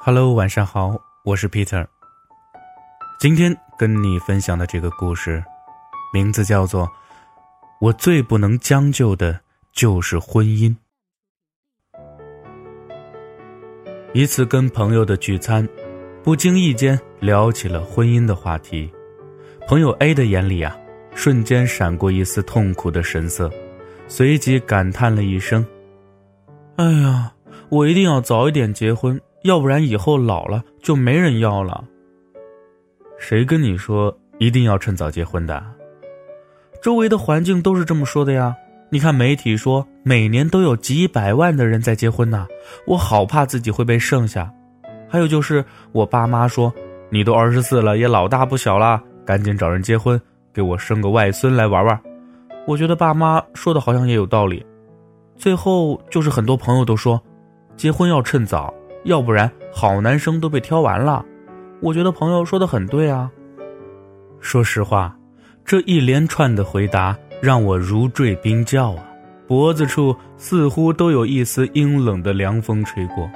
[0.00, 1.84] Hello，晚上好，我是 Peter。
[3.18, 5.42] 今天跟你分享的这个故事，
[6.14, 6.86] 名字叫做
[7.80, 9.40] 《我最不能将就的
[9.72, 10.74] 就是婚姻》。
[14.14, 15.68] 一次跟朋友的聚餐，
[16.22, 18.90] 不经意间聊起了婚姻的话题。
[19.66, 20.74] 朋友 A 的眼里啊，
[21.14, 23.50] 瞬间闪过一丝痛苦的神色，
[24.06, 25.66] 随即感叹了一声
[26.78, 27.34] ：“哎呀，
[27.68, 31.84] 我一定要早一点结婚。”要不然以后老了就没人要了。
[33.18, 35.62] 谁跟你说一定要趁早结婚的？
[36.82, 38.54] 周围的环境都是这么说的呀。
[38.90, 42.46] 你看媒体说每年都有几百万的人在结婚呢，
[42.86, 44.50] 我好怕自己会被剩下。
[45.08, 46.72] 还有就是我爸妈说，
[47.10, 50.20] 你都二十四了，也老大不小了，赶紧找人结婚，
[50.54, 52.00] 给我生个外孙来玩玩。
[52.66, 54.64] 我觉得爸妈说的好像也有道理。
[55.36, 57.20] 最后就是很多朋友都说，
[57.76, 58.72] 结婚要趁早。
[59.08, 61.24] 要不然，好男生都被挑完了。
[61.80, 63.30] 我觉得朋友说的很对啊。
[64.38, 65.16] 说实话，
[65.64, 69.02] 这一连串的回答让我如坠冰窖啊，
[69.46, 73.28] 脖子处似乎都有一丝阴冷的凉风吹过。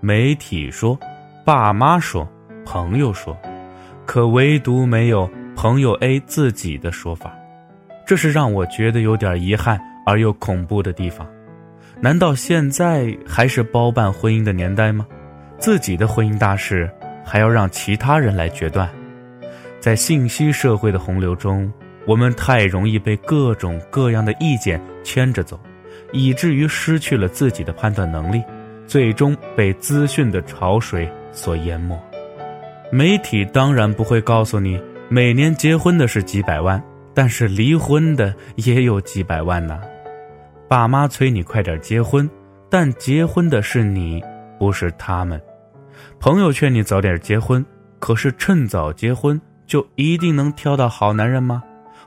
[0.00, 0.98] 媒体说，
[1.44, 2.26] 爸妈说，
[2.64, 3.36] 朋友说，
[4.06, 7.30] 可唯独没有朋友 A 自己的说法，
[8.06, 11.26] 这是让我觉得有点遗憾而又恐怖的地方。
[12.04, 15.06] 难道现在还是包办婚姻的年代吗？
[15.58, 16.86] 自己的婚姻大事
[17.24, 18.86] 还要让其他人来决断？
[19.80, 21.72] 在信息社会的洪流中，
[22.06, 25.58] 我们太容易被各种各样的意见牵着走，
[26.12, 28.44] 以至于失去了自己的判断能力，
[28.86, 31.98] 最终被资讯的潮水所淹没。
[32.92, 39.80] 媒体当然不会告诉你，每年结婚的是几百万，但是离婚的也有几百万呢。
[40.68, 42.28] 爸妈催你快点结婚，
[42.70, 44.22] 但结婚的是你，
[44.58, 45.40] 不是他们。
[46.18, 47.64] 朋友劝你早点结婚，
[47.98, 51.62] 可是趁早结婚就一定能挑到好男人吗？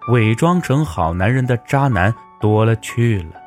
[0.09, 3.41] 伪装成好男人的渣男多了去了。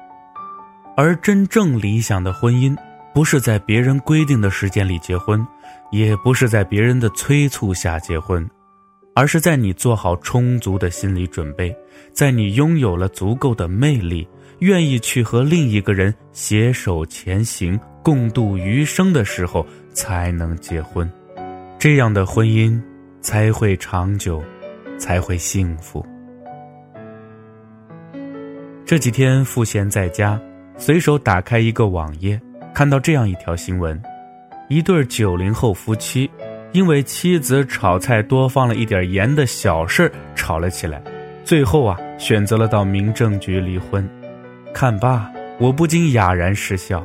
[0.96, 2.76] 而真正理想的婚姻，
[3.14, 5.46] 不是在别人规定的时间里结婚，
[5.90, 8.48] 也不是在别人的催促下结婚，
[9.14, 11.74] 而是在你做好充足的心理准备，
[12.12, 14.26] 在你拥有了足够的魅力。
[14.60, 21.10] 愿意去和另一个人携手前行、共度余生的时候，才能结婚，
[21.78, 22.78] 这样的婚姻
[23.22, 24.42] 才会长久，
[24.98, 26.04] 才会幸福。
[28.84, 30.38] 这几天赋闲在家，
[30.76, 32.38] 随手打开一个网页，
[32.74, 33.98] 看到这样一条新闻：
[34.68, 36.30] 一对九零后夫妻，
[36.72, 41.02] 因为妻子炒菜多放了一点盐的小事吵了起来，
[41.44, 44.08] 最后啊，选择了到民政局离婚。
[44.72, 45.28] 看罢，
[45.58, 47.04] 我不禁哑然失笑。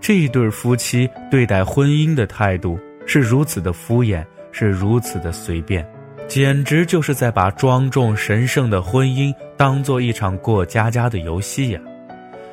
[0.00, 5.84] 这对夫妻对待婚姻的态度是如此的敷衍，是如此的随便，
[6.28, 11.80] 简直就是在把庄重神圣的婚姻当做一场过家家的游戏呀！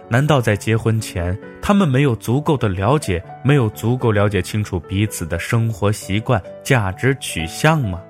[0.09, 8.01] 难道在结婚前，他们没有足够的了解，没有足够了解清楚彼此的生活习惯、价值取向吗？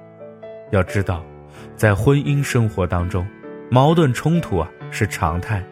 [0.72, 1.24] 要知道，
[1.75, 3.25] 在婚姻生活当中，
[3.72, 5.63] 矛盾冲突啊是常态。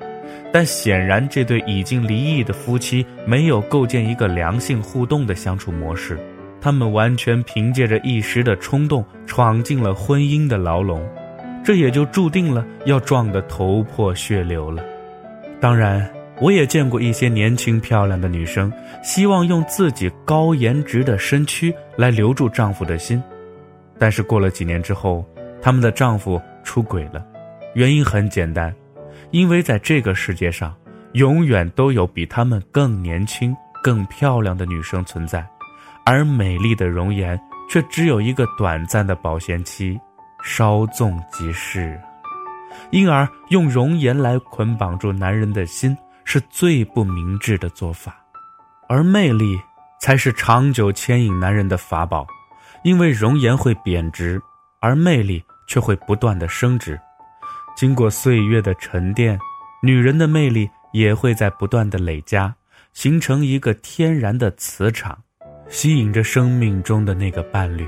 [0.51, 6.17] 但显然，这对已经离异的夫妻没有构建一个良性互动的相处模式，
[6.59, 11.05] 他们完全凭借着一时的冲动闯进了婚姻的牢笼，
[11.63, 14.81] 这也就注定了要撞得头破血流了。
[15.59, 16.09] 当然，
[16.41, 23.21] 我也见过一些年轻漂亮的女生，希望用自己高颜值的身躯来留住丈夫的心，
[23.97, 25.25] 但是过了几年之后，
[25.61, 27.25] 他们的丈夫出轨了，
[27.73, 28.73] 原因很简单。
[29.31, 30.75] 因为在这个世界上，
[31.13, 35.45] 永远都有比她们更年轻、更漂亮的女生存在，
[36.05, 39.97] 而美丽的容颜却只有一个短暂的保鲜期，
[40.43, 41.97] 稍纵即逝。
[42.91, 48.17] 因而，用容颜来捆绑住男人的心是最不明智的做法，
[48.89, 49.57] 而魅力
[50.01, 52.27] 才是长久牵引男人的法宝。
[52.83, 54.39] 因为容颜会贬值，
[54.79, 56.99] 而魅力却会不断的升值。
[57.75, 59.39] 经过岁月的沉淀，
[59.81, 62.53] 女人的魅力也会在不断的累加，
[62.93, 65.17] 形成一个天然的磁场，
[65.67, 67.87] 吸引着生命中的那个伴侣。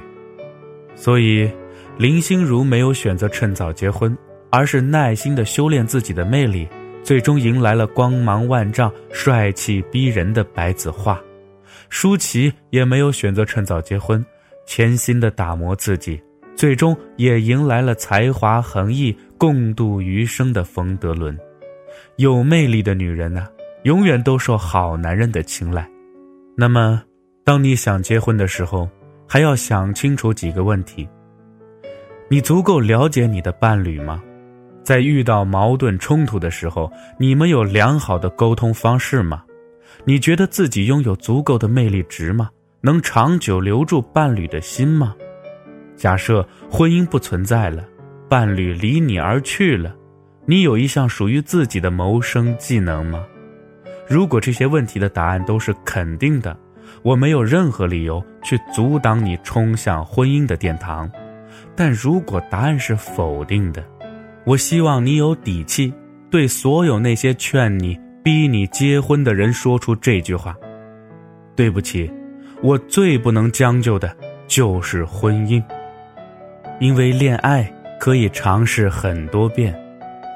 [0.96, 1.48] 所以，
[1.96, 4.18] 林心如没有选择趁早结婚，
[4.50, 6.68] 而是耐心的修炼自己的魅力，
[7.04, 11.22] 最终迎来了光芒万丈、帅气逼人的白子画。
[11.90, 14.24] 舒淇也没有选择趁早结婚，
[14.66, 16.22] 潜心的打磨自己。
[16.56, 21.38] 最终也迎来了才华横溢、共度余生的冯德伦。
[22.16, 23.48] 有魅力的女人呢，
[23.84, 25.88] 永远都受好男人的青睐。
[26.58, 27.02] 那么，
[27.44, 28.90] 当你想结婚的时候，
[29.28, 31.08] 还要想清楚几个问题：
[32.28, 34.22] 你足够了解你的伴侣吗？
[34.88, 36.90] 在遇到矛盾冲突的时候，
[37.20, 39.44] 你们有良好的沟通方式吗？
[40.06, 42.50] 你觉得自己拥有足够的魅力值吗？
[42.80, 45.14] 能长久留住伴侣的心吗？
[45.98, 47.84] 假设婚姻不存在了，
[48.30, 49.94] 伴侣离你而去了，
[50.46, 53.26] 你有一项属于自己的谋生技能吗？
[54.08, 56.58] 如果这些问题的答案都是肯定的，
[57.04, 61.12] 我没有任何理由去阻挡你冲向婚姻的殿堂。
[61.76, 63.84] 但如果答案是否定的，
[64.48, 65.94] 我希望你有底气，
[66.32, 70.56] 对所有那些劝你、逼你结婚的人说出这句话
[71.54, 72.10] ：“对不起，
[72.64, 74.10] 我最不能将就的
[74.48, 75.62] 就是婚姻。
[76.80, 79.78] 因为恋爱可以尝试很多遍，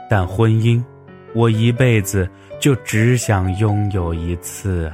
[0.10, 0.84] 但婚姻，
[1.34, 2.30] 我一辈子
[2.60, 4.92] 就只想拥有一次。”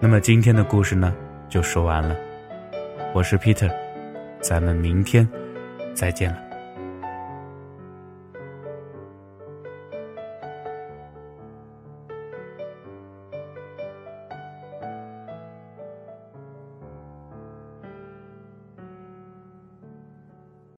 [0.00, 1.14] 那么今天的故事呢，
[1.50, 2.16] 就说完了。
[3.12, 3.83] 我是 Peter。
[4.44, 5.26] 咱们明天
[5.94, 6.53] 再见了。